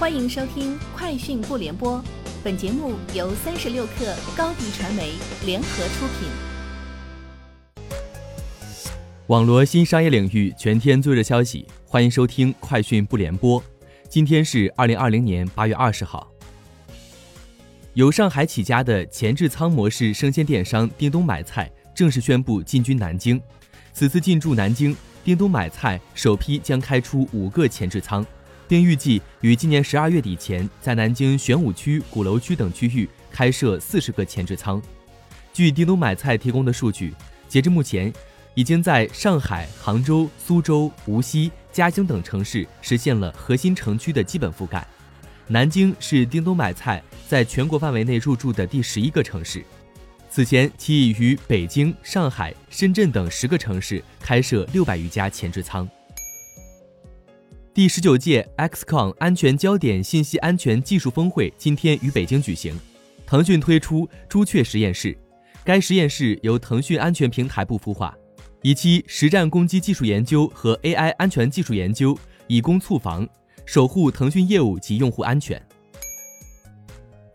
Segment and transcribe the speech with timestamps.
[0.00, 1.98] 欢迎收听《快讯不联播》，
[2.42, 5.12] 本节目由三十六克高低传媒
[5.44, 6.26] 联合出品。
[9.26, 13.60] 网络新商业领域全天最热消息，欢迎收听《快讯不联播》。
[14.08, 16.26] 今天是二零二零年八月二十号。
[17.92, 23.38] 由上海起家的前置仓模式生鲜电商叮咚买菜正式宣布进军南京。
[23.92, 28.24] 此次进驻南京，叮咚买菜首批将开出五个前置仓。
[28.70, 34.80] 并预计于今年十二月底前，在南京玄武区、鼓楼区等区域开设四十个前置仓。
[35.52, 37.12] 据叮咚买菜提供的数据，
[37.48, 38.12] 截至目前，
[38.54, 44.86] 已经在上海、杭州、苏州、无锡、嘉兴等城市实现了核心城区的基本覆盖。
[45.48, 49.64] 南京是叮咚买菜在全国范围内入驻的第十一个城市。
[50.30, 55.90] 此前，其已于北京、上海、深圳等十个城市开设六百余家前置仓。
[57.72, 62.76] 第十九届 XCON 安全焦点信息安全技术峰会今天于北京举行。
[63.24, 65.16] 腾讯推出朱雀实验室，
[65.64, 68.12] 该实验室由腾讯安全平台部孵化，
[68.62, 72.18] 以期实战攻击技术研究和 AI 安全技术研究，
[72.48, 73.26] 以攻促防，
[73.64, 75.60] 守护腾讯业务及用户安全。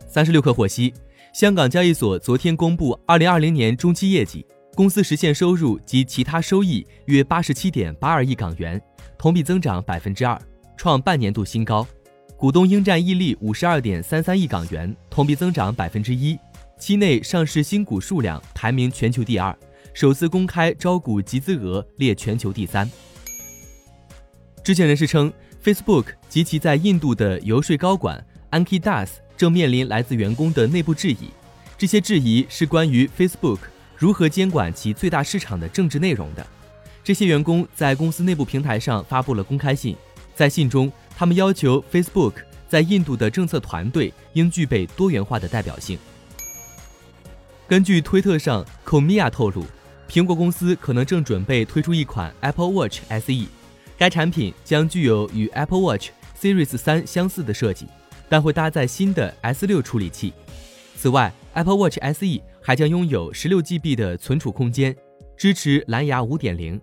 [0.05, 0.93] 三十六氪获悉，
[1.33, 4.45] 香港交易所昨天公布二零二零年中期业绩，
[4.75, 8.79] 公司实现收入及其他收益约八十七点八二亿港元。
[9.17, 10.39] 同比增长百分之二，
[10.75, 11.87] 创半年度新高。
[12.37, 16.37] 股东应占溢利五十二点三三亿港元，同比增长百分之一。
[16.77, 19.57] 期内上市新股数量排名全球第二，
[19.93, 22.87] 首次公开招股集资额列全球第三。
[24.61, 25.31] 知情人士称
[25.63, 31.29] ，Facebook 及其在印度的游说高管 Anki Das 正面临来自员工的内部质疑，
[31.77, 33.59] 这些质疑是关于 Facebook
[33.97, 36.45] 如何监管其最大市场的政治内容的。
[37.03, 39.95] 这些员工在公司内部平台上发布了公开信，
[40.35, 42.33] 在信中，他们要求 Facebook
[42.67, 45.97] 在印度的政策团队应具备多元化的代表性。
[47.67, 49.65] 根据推特上 k o m i a 透露，
[50.09, 53.47] 苹果公司可能正准备推出一款 Apple Watch SE，
[53.97, 57.87] 该产品将具有与 Apple Watch Series 三相似的设计，
[58.27, 60.33] 但会搭载新的 S 六处理器。
[60.95, 64.95] 此外，Apple Watch SE 还将拥有 16GB 的存储空间，
[65.37, 66.81] 支持蓝牙5.0。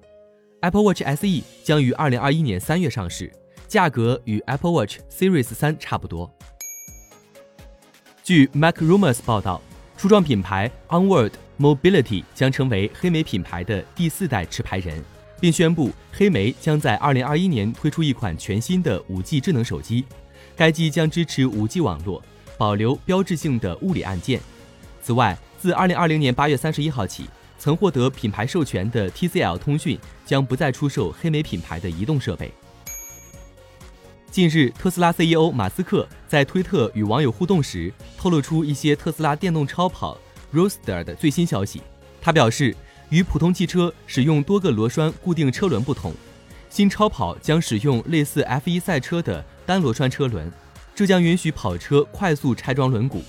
[0.60, 3.32] Apple Watch SE 将于二零二一年三月上市，
[3.66, 6.32] 价格与 Apple Watch Series 三差不多。
[8.22, 9.60] 据 MacRumors 报道，
[9.96, 15.02] 初创品牌 Onward Mobility 将成为黑莓品牌的第四代持牌人，
[15.40, 20.04] 并宣布黑莓将在二零二一年推出一款全新的五 G 智能手机，
[20.54, 22.22] 该机将支持五 G 网络，
[22.56, 24.40] 保留标志性的物理按键。
[25.02, 27.26] 此外，自二零二零年八月三十一号起。
[27.56, 29.96] 曾获得品牌授权的 TCL 通讯
[30.26, 32.52] 将不再出售黑莓品牌的移动设备。
[34.32, 40.18] 近日，特斯拉 CEO 马斯克在推特与网友互动时，透露出一些特斯拉电动超跑
[40.52, 41.80] Roadster 的最新消息。
[42.20, 42.74] 他表示，
[43.10, 46.12] 与普通汽车使用多个螺栓固定车轮不同，
[46.68, 50.50] 新超跑将使用类似 F1 赛车的单螺栓车轮，
[50.96, 53.20] 这将允许跑车快速拆装轮毂。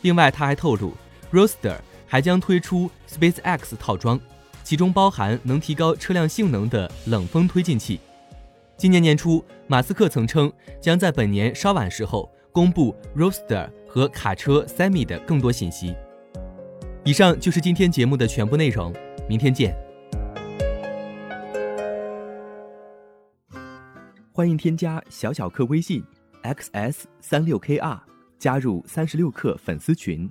[0.00, 0.94] 另外，他还透露
[1.34, 1.76] ，Roadster。
[2.06, 4.20] 还将推出 SpaceX 套装，
[4.62, 7.98] 其中包含能提高车辆性能的冷风推进器。
[8.76, 15.96] 今年年初，马斯克曾称将在本年稍晚时候公布 Roadster 和卡车 Semi 的更多信息。
[17.02, 18.94] 以上就是今天节目的全部内容，
[19.28, 19.74] 明天见。
[24.30, 26.04] 欢迎添加小小客微信
[26.44, 27.98] xs 三六 kr，
[28.38, 30.30] 加入三十六课粉丝群。